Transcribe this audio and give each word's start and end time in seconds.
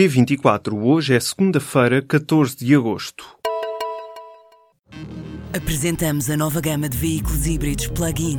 P24. 0.00 0.72
Hoje 0.82 1.14
é 1.14 1.20
segunda-feira, 1.20 2.00
14 2.00 2.56
de 2.56 2.74
agosto. 2.74 3.22
Apresentamos 5.54 6.30
a 6.30 6.38
nova 6.38 6.58
gama 6.58 6.88
de 6.88 6.96
veículos 6.96 7.46
híbridos 7.46 7.88
plug-in. 7.88 8.38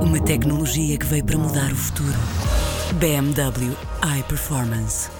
Uma 0.00 0.24
tecnologia 0.24 0.96
que 0.96 1.04
veio 1.04 1.22
para 1.22 1.36
mudar 1.36 1.70
o 1.70 1.76
futuro. 1.76 2.16
BMW 2.98 3.76
iPerformance. 4.20 5.10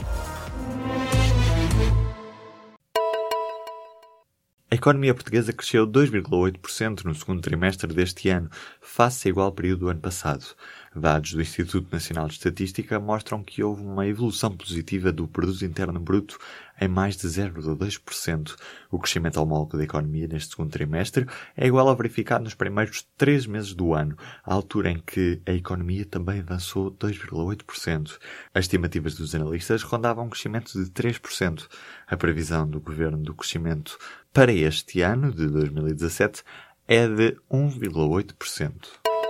A 4.70 4.74
economia 4.74 5.12
portuguesa 5.12 5.52
cresceu 5.52 5.86
2,8% 5.86 7.04
no 7.04 7.14
segundo 7.14 7.42
trimestre 7.42 7.92
deste 7.92 8.30
ano, 8.30 8.48
face 8.80 9.28
ao 9.28 9.32
igual 9.32 9.52
período 9.52 9.80
do 9.80 9.88
ano 9.90 10.00
passado. 10.00 10.46
Dados 10.94 11.32
do 11.32 11.40
Instituto 11.40 11.90
Nacional 11.90 12.26
de 12.28 12.34
Estatística 12.34 13.00
mostram 13.00 13.42
que 13.42 13.62
houve 13.62 13.82
uma 13.82 14.06
evolução 14.06 14.54
positiva 14.54 15.10
do 15.10 15.26
produto 15.26 15.64
interno 15.64 15.98
bruto 15.98 16.38
em 16.78 16.86
mais 16.86 17.16
de 17.16 17.26
0,2%. 17.26 18.54
O 18.90 18.98
crescimento 18.98 19.38
homólogo 19.38 19.78
da 19.78 19.84
economia 19.84 20.28
neste 20.28 20.50
segundo 20.50 20.70
trimestre 20.70 21.26
é 21.56 21.66
igual 21.66 21.88
ao 21.88 21.96
verificado 21.96 22.44
nos 22.44 22.54
primeiros 22.54 23.06
três 23.16 23.46
meses 23.46 23.72
do 23.72 23.94
ano, 23.94 24.16
a 24.44 24.52
altura 24.52 24.90
em 24.90 24.98
que 24.98 25.40
a 25.46 25.52
economia 25.52 26.04
também 26.04 26.40
avançou 26.40 26.90
2,8%. 26.90 28.18
As 28.54 28.64
estimativas 28.64 29.14
dos 29.14 29.34
analistas 29.34 29.82
rondavam 29.82 30.26
um 30.26 30.30
crescimento 30.30 30.72
de 30.72 30.90
3%. 30.90 31.68
A 32.06 32.16
previsão 32.18 32.68
do 32.68 32.80
governo 32.80 33.18
do 33.18 33.34
crescimento 33.34 33.96
para 34.30 34.52
este 34.52 35.00
ano, 35.00 35.32
de 35.32 35.46
2017, 35.46 36.42
é 36.86 37.08
de 37.08 37.36
1,8%. 37.50 39.21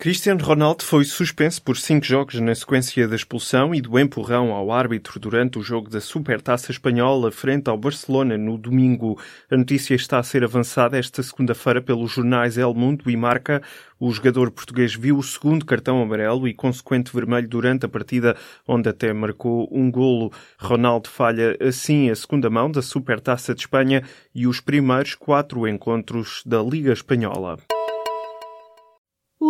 Cristiano 0.00 0.42
Ronaldo 0.42 0.82
foi 0.82 1.04
suspenso 1.04 1.62
por 1.62 1.76
cinco 1.76 2.06
jogos 2.06 2.40
na 2.40 2.54
sequência 2.54 3.06
da 3.06 3.14
expulsão 3.14 3.74
e 3.74 3.82
do 3.82 3.98
empurrão 3.98 4.50
ao 4.50 4.72
árbitro 4.72 5.20
durante 5.20 5.58
o 5.58 5.62
jogo 5.62 5.90
da 5.90 6.00
Supertaça 6.00 6.72
Espanhola 6.72 7.30
frente 7.30 7.68
ao 7.68 7.76
Barcelona 7.76 8.38
no 8.38 8.56
domingo. 8.56 9.20
A 9.50 9.58
notícia 9.58 9.94
está 9.94 10.18
a 10.18 10.22
ser 10.22 10.42
avançada 10.42 10.96
esta 10.98 11.22
segunda-feira 11.22 11.82
pelos 11.82 12.12
jornais 12.12 12.56
El 12.56 12.72
Mundo 12.72 13.10
e 13.10 13.16
Marca. 13.16 13.60
O 13.98 14.10
jogador 14.10 14.50
português 14.50 14.94
viu 14.94 15.18
o 15.18 15.22
segundo 15.22 15.66
cartão 15.66 16.00
amarelo 16.00 16.48
e 16.48 16.54
consequente 16.54 17.12
vermelho 17.12 17.46
durante 17.46 17.84
a 17.84 17.88
partida, 17.88 18.34
onde 18.66 18.88
até 18.88 19.12
marcou 19.12 19.68
um 19.70 19.90
golo. 19.90 20.32
Ronaldo 20.58 21.10
falha 21.10 21.58
assim 21.60 22.08
a 22.08 22.16
segunda 22.16 22.48
mão 22.48 22.70
da 22.70 22.80
Supertaça 22.80 23.54
de 23.54 23.60
Espanha 23.60 24.02
e 24.34 24.46
os 24.46 24.62
primeiros 24.62 25.14
quatro 25.14 25.68
encontros 25.68 26.42
da 26.46 26.62
Liga 26.62 26.90
Espanhola. 26.90 27.58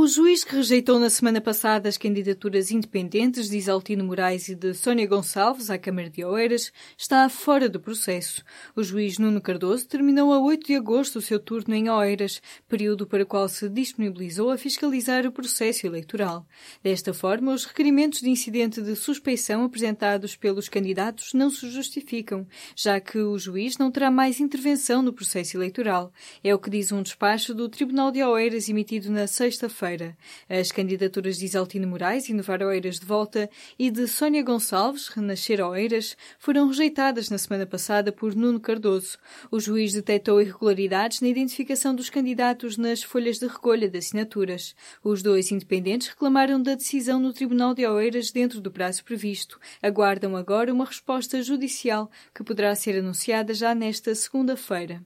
O 0.01 0.07
juiz 0.07 0.43
que 0.43 0.57
rejeitou 0.57 0.99
na 0.99 1.11
semana 1.11 1.43
passada 1.43 1.87
as 1.87 1.99
candidaturas 1.99 2.71
independentes 2.71 3.51
de 3.51 3.59
Isaltino 3.59 4.03
Moraes 4.03 4.49
e 4.49 4.55
de 4.55 4.73
Sónia 4.73 5.07
Gonçalves 5.07 5.69
à 5.69 5.77
Câmara 5.77 6.09
de 6.09 6.25
Oeiras 6.25 6.73
está 6.97 7.29
fora 7.29 7.69
do 7.69 7.79
processo. 7.79 8.43
O 8.75 8.83
juiz 8.83 9.19
Nuno 9.19 9.43
Cardoso 9.43 9.87
terminou 9.87 10.33
a 10.33 10.41
8 10.41 10.69
de 10.69 10.75
agosto 10.75 11.17
o 11.17 11.21
seu 11.21 11.39
turno 11.39 11.75
em 11.75 11.91
Oeiras, 11.91 12.41
período 12.67 13.07
para 13.07 13.25
o 13.25 13.27
qual 13.27 13.47
se 13.47 13.69
disponibilizou 13.69 14.51
a 14.51 14.57
fiscalizar 14.57 15.27
o 15.27 15.33
processo 15.33 15.87
eleitoral. 15.87 16.47
Desta 16.83 17.13
forma, 17.13 17.53
os 17.53 17.67
requerimentos 17.67 18.23
de 18.23 18.31
incidente 18.31 18.81
de 18.81 18.97
suspeição 18.97 19.65
apresentados 19.65 20.35
pelos 20.35 20.67
candidatos 20.67 21.35
não 21.35 21.51
se 21.51 21.69
justificam, 21.69 22.47
já 22.75 22.99
que 23.01 23.19
o 23.19 23.39
juiz 23.39 23.77
não 23.77 23.91
terá 23.91 24.11
mais 24.11 24.41
intervenção 24.41 25.03
no 25.03 25.13
processo 25.13 25.59
eleitoral. 25.59 26.11
É 26.43 26.55
o 26.55 26.59
que 26.59 26.71
diz 26.71 26.91
um 26.91 27.03
despacho 27.03 27.53
do 27.53 27.69
Tribunal 27.69 28.11
de 28.11 28.23
Oeiras 28.23 28.67
emitido 28.67 29.11
na 29.11 29.27
sexta-feira 29.27 29.90
feira 29.91 30.17
As 30.49 30.71
candidaturas 30.71 31.39
de 31.39 31.47
Isaltino 31.47 31.89
Moraes, 31.89 32.29
Inovar 32.29 32.63
Oeiras 32.63 33.01
de 33.01 33.07
Volta, 33.07 33.51
e 33.79 33.91
de 33.91 34.07
Sónia 34.07 34.43
Gonçalves, 34.43 35.09
Renascer 35.09 35.61
Oeiras, 35.61 36.17
foram 36.39 36.69
rejeitadas 36.69 37.29
na 37.29 37.39
semana 37.39 37.67
passada 37.67 38.13
por 38.13 38.35
Nuno 38.35 38.61
Cardoso. 38.61 39.19
O 39.51 39.59
juiz 39.59 39.93
detectou 39.93 40.41
irregularidades 40.41 41.21
na 41.21 41.29
identificação 41.29 41.95
dos 41.95 42.09
candidatos 42.09 42.77
nas 42.77 43.03
folhas 43.03 43.39
de 43.39 43.47
recolha 43.47 43.89
de 43.89 43.99
assinaturas. 43.99 44.75
Os 45.03 45.23
dois 45.23 45.51
independentes 45.51 46.09
reclamaram 46.09 46.63
da 46.63 46.75
decisão 46.75 47.19
no 47.19 47.33
Tribunal 47.33 47.75
de 47.75 47.87
Oeiras 47.87 48.31
dentro 48.31 48.61
do 48.61 48.71
prazo 48.71 49.05
previsto. 49.05 49.59
Aguardam 49.83 50.37
agora 50.37 50.73
uma 50.73 50.85
resposta 50.85 51.43
judicial 51.43 52.11
que 52.35 52.45
poderá 52.45 52.75
ser 52.75 52.99
anunciada 52.99 53.53
já 53.55 53.75
nesta 53.75 54.15
segunda-feira. 54.15 55.03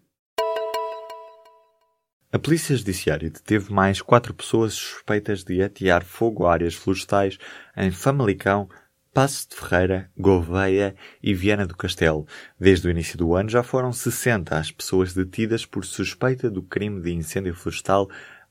A 2.34 2.38
Polícia 2.40 2.76
Judiciária 2.76 3.30
deteve 3.30 3.72
mais 3.72 4.02
quatro 4.02 4.34
pessoas 4.34 4.74
suspeitas 4.74 5.44
de 5.44 5.62
atear 5.62 6.04
fogo 6.04 6.44
a 6.44 6.52
áreas 6.52 6.74
florestais 6.74 7.38
em 7.76 7.92
Famalicão, 7.92 8.68
Passo 9.12 9.48
de 9.48 9.54
Ferreira, 9.54 10.10
Gouveia 10.18 10.96
e 11.22 11.32
Viana 11.32 11.64
do 11.64 11.76
Castelo. 11.76 12.26
Desde 12.58 12.88
o 12.88 12.90
início 12.90 13.16
do 13.16 13.36
ano 13.36 13.48
já 13.48 13.62
foram 13.62 13.92
60 13.92 14.58
as 14.58 14.72
pessoas 14.72 15.14
detidas 15.14 15.64
por 15.64 15.84
suspeita 15.84 16.50
do 16.50 16.60
crime 16.60 17.00
de 17.00 17.12
incêndio 17.12 17.54
florestal 17.54 18.10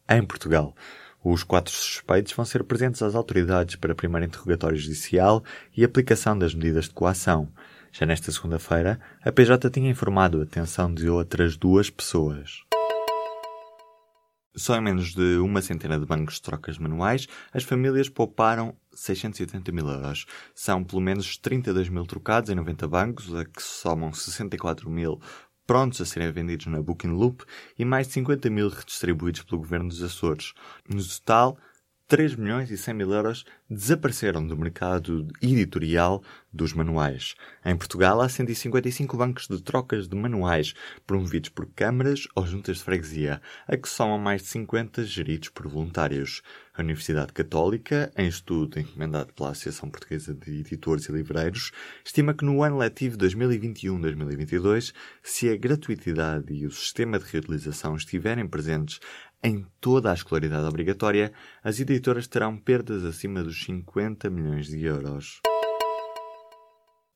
em 0.09 0.23
Portugal. 0.23 0.73
Os 1.21 1.43
quatro 1.43 1.73
suspeitos 1.73 2.31
vão 2.31 2.45
ser 2.45 2.63
presentes 2.63 3.01
às 3.01 3.15
autoridades 3.15 3.75
para 3.75 3.93
primeiro 3.93 4.25
interrogatório 4.25 4.77
judicial 4.77 5.43
e 5.75 5.83
aplicação 5.83 6.39
das 6.39 6.55
medidas 6.55 6.85
de 6.85 6.91
coação. 6.91 7.49
Já 7.91 8.05
nesta 8.05 8.31
segunda-feira, 8.31 8.97
a 9.21 9.29
PJ 9.29 9.69
tinha 9.69 9.91
informado 9.91 10.39
a 10.39 10.43
atenção 10.43 10.93
de 10.93 11.09
outras 11.09 11.57
duas 11.57 11.89
pessoas. 11.89 12.63
Só 14.55 14.75
em 14.75 14.81
menos 14.81 15.15
de 15.15 15.37
uma 15.37 15.61
centena 15.61 15.99
de 15.99 16.05
bancos 16.05 16.35
de 16.35 16.43
trocas 16.43 16.77
manuais, 16.77 17.27
as 17.51 17.63
famílias 17.63 18.07
pouparam 18.07 18.75
680 18.93 19.71
mil 19.71 19.87
euros. 19.87 20.25
São 20.53 20.83
pelo 20.83 21.01
menos 21.01 21.37
32 21.37 21.89
mil 21.89 22.05
trocados 22.05 22.51
em 22.51 22.55
90 22.55 22.87
bancos, 22.87 23.33
a 23.33 23.45
que 23.45 23.61
somam 23.61 24.13
64 24.13 24.89
mil 24.89 25.19
prontos 25.65 26.01
a 26.01 26.05
serem 26.05 26.31
vendidos 26.31 26.67
na 26.67 26.81
Booking 26.81 27.11
Loop 27.11 27.43
e 27.79 27.85
mais 27.85 28.07
de 28.07 28.13
50 28.13 28.49
mil 28.49 28.69
redistribuídos 28.69 29.43
pelo 29.43 29.61
Governo 29.61 29.89
dos 29.89 30.03
Açores. 30.03 30.53
No 30.87 31.03
total, 31.03 31.57
3 32.07 32.35
milhões 32.35 32.69
e 32.69 32.77
100 32.77 32.93
mil 32.93 33.11
euros 33.13 33.45
desapareceram 33.69 34.45
do 34.45 34.57
mercado 34.57 35.27
editorial 35.41 36.21
dos 36.51 36.73
manuais. 36.73 37.33
Em 37.65 37.75
Portugal 37.75 38.21
há 38.21 38.29
155 38.29 39.17
bancos 39.17 39.47
de 39.47 39.61
trocas 39.61 40.07
de 40.07 40.15
manuais 40.15 40.73
promovidos 41.07 41.49
por 41.49 41.65
câmaras 41.65 42.27
ou 42.35 42.45
juntas 42.45 42.77
de 42.77 42.83
freguesia, 42.83 43.41
a 43.67 43.77
que 43.77 43.89
somam 43.89 44.19
mais 44.19 44.43
de 44.43 44.49
50 44.49 45.03
geridos 45.05 45.49
por 45.49 45.67
voluntários. 45.67 46.41
A 46.75 46.81
Universidade 46.81 47.31
Católica, 47.33 48.11
em 48.17 48.27
estudo 48.27 48.79
encomendado 48.79 49.31
pela 49.33 49.51
Associação 49.51 49.91
Portuguesa 49.91 50.33
de 50.33 50.59
Editores 50.59 51.05
e 51.05 51.11
Livreiros, 51.11 51.71
estima 52.03 52.33
que 52.33 52.43
no 52.43 52.63
ano 52.63 52.79
letivo 52.79 53.15
2021-2022, 53.17 54.91
se 55.21 55.49
a 55.49 55.55
gratuitidade 55.55 56.51
e 56.51 56.65
o 56.65 56.71
sistema 56.71 57.19
de 57.19 57.25
reutilização 57.25 57.95
estiverem 57.95 58.47
presentes 58.47 58.99
em 59.43 59.65
toda 59.81 60.09
a 60.09 60.13
escolaridade 60.13 60.65
obrigatória, 60.65 61.33
as 61.63 61.79
editoras 61.79 62.27
terão 62.27 62.57
perdas 62.57 63.03
acima 63.03 63.43
dos 63.43 63.63
50 63.63 64.29
milhões 64.29 64.67
de 64.67 64.85
euros. 64.85 65.41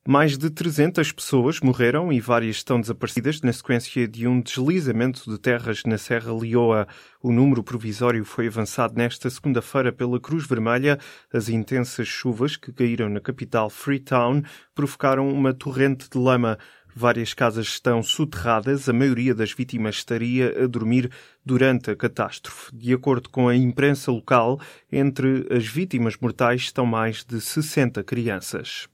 Mais 0.09 0.37
de 0.37 0.49
300 0.49 1.11
pessoas 1.11 1.59
morreram 1.59 2.13
e 2.13 2.21
várias 2.21 2.55
estão 2.55 2.79
desaparecidas 2.79 3.41
na 3.41 3.51
sequência 3.51 4.07
de 4.07 4.25
um 4.25 4.39
deslizamento 4.39 5.29
de 5.29 5.37
terras 5.37 5.83
na 5.85 5.97
Serra 5.97 6.33
Leoa. 6.33 6.87
O 7.21 7.29
número 7.29 7.61
provisório 7.61 8.23
foi 8.23 8.47
avançado 8.47 8.95
nesta 8.95 9.29
segunda-feira 9.29 9.91
pela 9.91 10.17
Cruz 10.17 10.47
Vermelha. 10.47 10.97
As 11.33 11.49
intensas 11.49 12.07
chuvas 12.07 12.55
que 12.55 12.71
caíram 12.71 13.09
na 13.09 13.19
capital 13.19 13.69
Freetown 13.69 14.43
provocaram 14.73 15.27
uma 15.27 15.53
torrente 15.53 16.09
de 16.09 16.17
lama. 16.17 16.57
Várias 16.99 17.31
casas 17.31 17.67
estão 17.67 18.01
soterradas, 18.01 18.89
a 18.89 18.93
maioria 18.93 19.35
das 19.35 19.51
vítimas 19.51 19.97
estaria 19.97 20.63
a 20.63 20.65
dormir 20.65 21.11
durante 21.45 21.91
a 21.91 21.95
catástrofe. 21.95 22.75
De 22.75 22.91
acordo 22.91 23.29
com 23.29 23.47
a 23.47 23.55
imprensa 23.55 24.11
local, 24.11 24.59
entre 24.91 25.45
as 25.55 25.67
vítimas 25.67 26.17
mortais 26.19 26.61
estão 26.61 26.87
mais 26.87 27.23
de 27.23 27.39
60 27.39 28.03
crianças. 28.03 28.87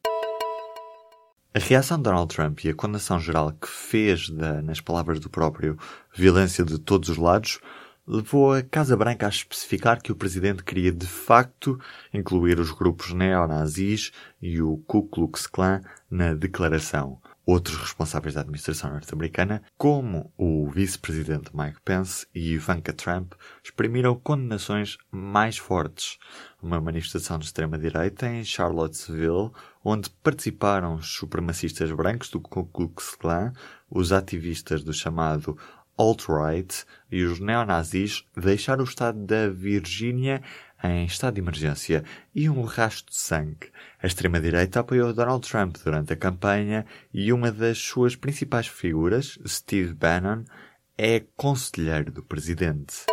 A 1.55 1.59
reação 1.59 1.95
de 1.95 2.03
Donald 2.03 2.35
Trump 2.35 2.65
e 2.65 2.69
a 2.71 2.75
condenação 2.75 3.21
geral 3.21 3.53
que 3.53 3.69
fez 3.69 4.29
da, 4.29 4.61
nas 4.61 4.81
palavras 4.81 5.21
do 5.21 5.29
próprio, 5.29 5.77
violência 6.13 6.65
de 6.65 6.79
todos 6.79 7.07
os 7.07 7.15
lados, 7.15 7.61
levou 8.05 8.53
a 8.53 8.61
Casa 8.61 8.97
Branca 8.97 9.27
a 9.27 9.29
especificar 9.29 10.01
que 10.01 10.11
o 10.11 10.15
presidente 10.17 10.61
queria 10.61 10.91
de 10.91 11.07
facto 11.07 11.79
incluir 12.13 12.59
os 12.59 12.69
grupos 12.69 13.13
neonazis 13.13 14.11
e 14.41 14.61
o 14.61 14.75
Ku 14.85 15.03
Klux 15.03 15.47
Klan 15.47 15.79
na 16.11 16.33
declaração 16.33 17.21
outros 17.45 17.77
responsáveis 17.77 18.35
da 18.35 18.41
administração 18.41 18.91
norte-americana, 18.91 19.61
como 19.77 20.31
o 20.37 20.69
vice-presidente 20.69 21.55
Mike 21.55 21.81
Pence 21.83 22.25
e 22.33 22.53
Ivanka 22.53 22.93
Trump, 22.93 23.33
exprimiram 23.63 24.15
condenações 24.15 24.97
mais 25.11 25.57
fortes. 25.57 26.17
Uma 26.61 26.79
manifestação 26.79 27.37
de 27.37 27.45
extrema-direita 27.45 28.27
em 28.27 28.43
Charlottesville, 28.45 29.51
onde 29.83 30.09
participaram 30.09 30.95
os 30.95 31.07
supremacistas 31.07 31.91
brancos 31.91 32.29
do 32.29 32.39
Ku 32.39 32.65
Klux 32.65 33.15
Klan, 33.15 33.51
os 33.89 34.11
ativistas 34.11 34.83
do 34.83 34.93
chamado 34.93 35.57
alt-right 35.97 36.85
e 37.11 37.23
os 37.23 37.39
neonazis 37.39 38.25
deixaram 38.35 38.81
o 38.83 38.87
estado 38.87 39.19
da 39.19 39.49
Virgínia 39.49 40.41
em 40.83 41.05
estado 41.05 41.35
de 41.35 41.41
emergência 41.41 42.03
e 42.35 42.49
um 42.49 42.63
rastro 42.63 43.11
de 43.11 43.17
sangue. 43.17 43.71
A 44.01 44.07
extrema-direita 44.07 44.81
apoiou 44.81 45.13
Donald 45.13 45.47
Trump 45.47 45.77
durante 45.83 46.13
a 46.13 46.17
campanha 46.17 46.85
e 47.13 47.31
uma 47.31 47.51
das 47.51 47.77
suas 47.77 48.15
principais 48.15 48.67
figuras, 48.67 49.39
Steve 49.47 49.93
Bannon, 49.93 50.43
é 50.97 51.21
conselheiro 51.35 52.11
do 52.11 52.23
presidente. 52.23 53.05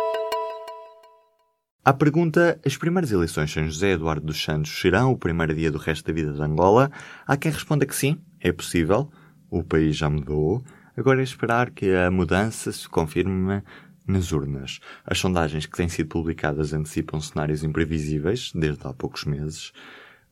À 1.83 1.93
pergunta, 1.93 2.59
as 2.63 2.77
primeiras 2.77 3.11
eleições 3.11 3.57
em 3.57 3.65
José 3.65 3.93
Eduardo 3.93 4.27
dos 4.27 4.43
Santos 4.43 4.79
serão 4.79 5.11
o 5.11 5.17
primeiro 5.17 5.55
dia 5.55 5.71
do 5.71 5.79
resto 5.79 6.05
da 6.05 6.13
vida 6.13 6.31
de 6.31 6.41
Angola, 6.41 6.91
há 7.25 7.35
quem 7.35 7.51
responda 7.51 7.87
que 7.87 7.95
sim, 7.95 8.21
é 8.39 8.51
possível, 8.51 9.11
o 9.49 9.63
país 9.63 9.97
já 9.97 10.07
mudou, 10.07 10.63
agora 10.95 11.21
é 11.21 11.23
esperar 11.23 11.71
que 11.71 11.91
a 11.95 12.11
mudança 12.11 12.71
se 12.71 12.87
confirme 12.87 13.63
nas 14.05 14.31
urnas. 14.31 14.79
As 15.05 15.19
sondagens 15.19 15.65
que 15.65 15.77
têm 15.77 15.89
sido 15.89 16.09
publicadas 16.09 16.73
antecipam 16.73 17.19
cenários 17.19 17.63
imprevisíveis, 17.63 18.51
desde 18.53 18.85
há 18.85 18.93
poucos 18.93 19.25
meses. 19.25 19.71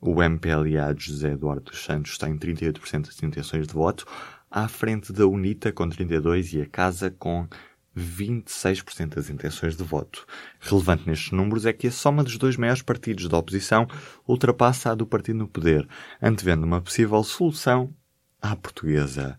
O 0.01 0.23
MPLA 0.23 0.93
de 0.93 1.05
José 1.05 1.33
Eduardo 1.33 1.71
dos 1.71 1.83
Santos 1.83 2.17
em 2.23 2.37
38% 2.37 3.05
das 3.05 3.21
intenções 3.21 3.67
de 3.67 3.73
voto, 3.73 4.05
à 4.49 4.67
frente 4.67 5.11
da 5.11 5.27
UNITA 5.27 5.71
com 5.71 5.87
32% 5.87 6.53
e 6.53 6.61
a 6.61 6.65
Casa 6.65 7.11
com 7.11 7.47
26% 7.97 9.15
das 9.15 9.29
intenções 9.29 9.75
de 9.75 9.83
voto. 9.83 10.25
Relevante 10.59 11.07
nestes 11.07 11.31
números 11.31 11.65
é 11.65 11.73
que 11.73 11.87
a 11.87 11.91
soma 11.91 12.23
dos 12.23 12.37
dois 12.37 12.55
maiores 12.55 12.81
partidos 12.81 13.27
da 13.27 13.37
oposição 13.37 13.87
ultrapassa 14.27 14.91
a 14.91 14.95
do 14.95 15.05
partido 15.05 15.39
no 15.39 15.47
poder, 15.47 15.87
antevendo 16.21 16.65
uma 16.65 16.81
possível 16.81 17.21
solução 17.23 17.93
à 18.41 18.55
portuguesa. 18.55 19.37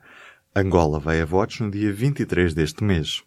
Angola 0.54 0.98
vai 0.98 1.20
a 1.20 1.24
votos 1.24 1.60
no 1.60 1.70
dia 1.70 1.92
23 1.92 2.54
deste 2.54 2.84
mês. 2.84 3.22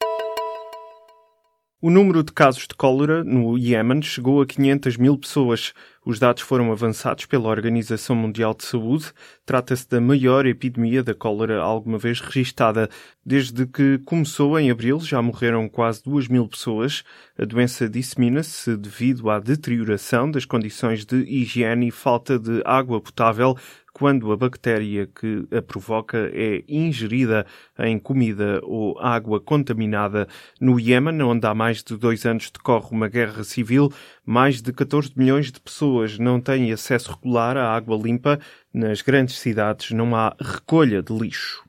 O 1.86 1.90
número 1.90 2.24
de 2.24 2.32
casos 2.32 2.66
de 2.66 2.74
cólera 2.76 3.26
no 3.26 3.58
Iêmen 3.58 4.02
chegou 4.02 4.42
a 4.42 4.46
500 4.46 4.96
mil 4.96 5.18
pessoas. 5.18 5.74
Os 6.06 6.20
dados 6.20 6.44
foram 6.44 6.70
avançados 6.70 7.26
pela 7.26 7.48
Organização 7.48 8.14
Mundial 8.14 8.54
de 8.54 8.66
Saúde. 8.66 9.14
Trata-se 9.46 9.90
da 9.90 10.02
maior 10.02 10.46
epidemia 10.46 11.02
da 11.02 11.14
cólera 11.14 11.62
alguma 11.62 11.98
vez 11.98 12.20
registada. 12.20 12.90
Desde 13.26 13.66
que 13.66 14.00
começou 14.00 14.60
em 14.60 14.70
abril, 14.70 15.00
já 15.00 15.22
morreram 15.22 15.70
quase 15.70 16.04
2 16.04 16.28
mil 16.28 16.46
pessoas. 16.46 17.04
A 17.40 17.46
doença 17.46 17.88
dissemina-se 17.88 18.76
devido 18.76 19.30
à 19.30 19.40
deterioração 19.40 20.30
das 20.30 20.44
condições 20.44 21.06
de 21.06 21.16
higiene 21.16 21.88
e 21.88 21.92
falta 21.92 22.38
de 22.38 22.62
água 22.66 23.00
potável 23.00 23.56
quando 23.94 24.32
a 24.32 24.36
bactéria 24.36 25.08
que 25.08 25.48
a 25.56 25.62
provoca 25.62 26.30
é 26.34 26.64
ingerida 26.68 27.46
em 27.78 28.00
comida 28.00 28.60
ou 28.64 29.00
água 29.00 29.40
contaminada. 29.40 30.28
No 30.60 30.80
Iêmen, 30.80 31.22
onde 31.22 31.46
há 31.46 31.54
mais 31.54 31.84
de 31.84 31.96
dois 31.96 32.26
anos 32.26 32.50
decorre 32.50 32.88
uma 32.92 33.08
guerra 33.08 33.44
civil, 33.44 33.94
mais 34.26 34.62
de 34.62 34.74
14 34.74 35.12
milhões 35.16 35.52
de 35.52 35.60
pessoas 35.94 36.18
não 36.18 36.42
têm 36.42 36.72
acesso 36.72 37.12
regular 37.12 37.56
à 37.56 37.76
água 37.76 37.96
limpa. 37.96 38.40
Nas 38.74 39.02
grandes 39.02 39.38
cidades 39.38 39.92
não 39.92 40.16
há 40.16 40.36
recolha 40.40 41.04
de 41.04 41.14
lixo. 41.14 41.64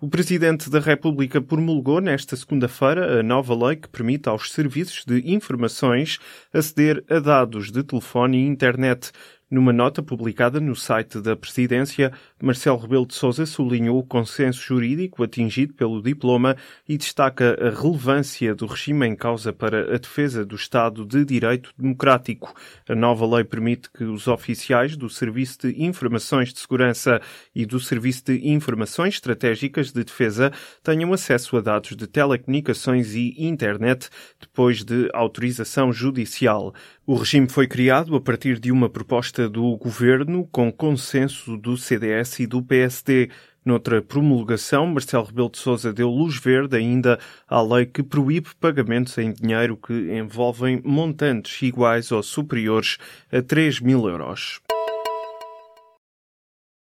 O 0.00 0.08
Presidente 0.08 0.68
da 0.68 0.80
República 0.80 1.40
promulgou 1.40 1.98
nesta 1.98 2.36
segunda-feira 2.36 3.20
a 3.20 3.22
nova 3.22 3.54
lei 3.54 3.76
que 3.76 3.88
permite 3.88 4.28
aos 4.28 4.52
serviços 4.52 5.02
de 5.06 5.32
informações 5.32 6.18
aceder 6.52 7.02
a 7.08 7.18
dados 7.18 7.72
de 7.72 7.82
telefone 7.82 8.36
e 8.36 8.46
internet. 8.46 9.10
Numa 9.50 9.72
nota 9.72 10.02
publicada 10.02 10.58
no 10.58 10.74
site 10.74 11.20
da 11.20 11.36
Presidência, 11.36 12.12
Marcelo 12.42 12.78
Rebelo 12.78 13.06
de 13.06 13.14
Sousa 13.14 13.44
sublinhou 13.44 13.98
o 13.98 14.02
consenso 14.02 14.60
jurídico 14.60 15.22
atingido 15.22 15.74
pelo 15.74 16.02
diploma 16.02 16.56
e 16.88 16.96
destaca 16.96 17.56
a 17.60 17.70
relevância 17.70 18.54
do 18.54 18.66
regime 18.66 19.06
em 19.06 19.14
causa 19.14 19.52
para 19.52 19.94
a 19.94 19.98
defesa 19.98 20.46
do 20.46 20.56
Estado 20.56 21.04
de 21.04 21.24
Direito 21.26 21.72
Democrático. 21.78 22.54
A 22.88 22.94
nova 22.94 23.26
lei 23.36 23.44
permite 23.44 23.90
que 23.90 24.04
os 24.04 24.28
oficiais 24.28 24.96
do 24.96 25.10
Serviço 25.10 25.68
de 25.68 25.84
Informações 25.84 26.52
de 26.52 26.60
Segurança 26.60 27.20
e 27.54 27.66
do 27.66 27.78
Serviço 27.78 28.24
de 28.24 28.48
Informações 28.48 29.14
Estratégicas 29.14 29.92
de 29.92 30.04
Defesa 30.04 30.52
tenham 30.82 31.12
acesso 31.12 31.58
a 31.58 31.60
dados 31.60 31.94
de 31.94 32.06
telecomunicações 32.06 33.14
e 33.14 33.34
internet 33.38 34.08
depois 34.40 34.82
de 34.82 35.10
autorização 35.12 35.92
judicial. 35.92 36.74
O 37.06 37.16
regime 37.16 37.46
foi 37.50 37.66
criado 37.66 38.16
a 38.16 38.20
partir 38.20 38.58
de 38.58 38.72
uma 38.72 38.88
proposta 38.88 39.46
do 39.46 39.76
governo 39.76 40.48
com 40.50 40.72
consenso 40.72 41.54
do 41.58 41.76
CDS 41.76 42.40
e 42.40 42.46
do 42.46 42.62
PSD. 42.62 43.28
Noutra 43.62 44.00
promulgação, 44.00 44.86
Marcelo 44.86 45.26
Rebelo 45.26 45.50
de 45.50 45.58
Sousa 45.58 45.92
deu 45.92 46.08
luz 46.08 46.38
verde 46.38 46.78
ainda 46.78 47.18
à 47.46 47.60
lei 47.60 47.84
que 47.84 48.02
proíbe 48.02 48.48
pagamentos 48.58 49.18
em 49.18 49.34
dinheiro 49.34 49.76
que 49.76 49.92
envolvem 50.16 50.80
montantes 50.82 51.60
iguais 51.60 52.10
ou 52.10 52.22
superiores 52.22 52.96
a 53.30 53.42
3 53.42 53.80
mil 53.80 54.08
euros. 54.08 54.62